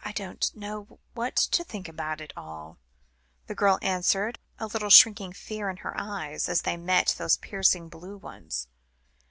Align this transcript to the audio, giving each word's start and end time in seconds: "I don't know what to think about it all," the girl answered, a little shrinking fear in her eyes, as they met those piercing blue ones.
"I 0.00 0.12
don't 0.12 0.54
know 0.54 0.98
what 1.14 1.34
to 1.36 1.64
think 1.64 1.88
about 1.88 2.20
it 2.20 2.30
all," 2.36 2.78
the 3.46 3.54
girl 3.54 3.78
answered, 3.80 4.38
a 4.58 4.66
little 4.66 4.90
shrinking 4.90 5.32
fear 5.32 5.70
in 5.70 5.78
her 5.78 5.98
eyes, 5.98 6.46
as 6.46 6.60
they 6.60 6.76
met 6.76 7.14
those 7.16 7.38
piercing 7.38 7.88
blue 7.88 8.18
ones. 8.18 8.68